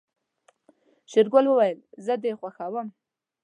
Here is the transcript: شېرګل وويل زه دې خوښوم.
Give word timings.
شېرګل 1.11 1.45
وويل 1.49 1.79
زه 2.05 2.13
دې 2.23 2.31
خوښوم. 2.39 2.87